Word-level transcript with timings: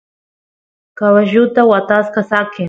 caballuta 1.01 1.61
watasqa 1.71 2.21
saqen 2.29 2.59